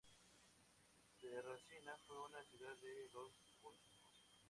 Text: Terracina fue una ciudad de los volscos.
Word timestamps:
Terracina 1.19 1.95
fue 2.07 2.17
una 2.25 2.43
ciudad 2.45 2.73
de 2.75 3.03
los 3.13 3.31
volscos. 3.61 3.75